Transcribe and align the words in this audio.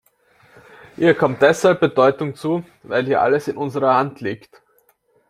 Ihr 0.97 1.13
kommt 1.13 1.43
deshalb 1.43 1.79
Bedeutung 1.79 2.33
zu, 2.33 2.63
weil 2.81 3.05
hier 3.05 3.21
alles 3.21 3.47
in 3.47 3.55
unserer 3.55 3.93
Hand 3.97 4.19
liegt. 4.19 4.63